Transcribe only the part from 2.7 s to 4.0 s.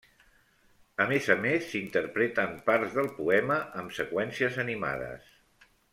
parts del poema amb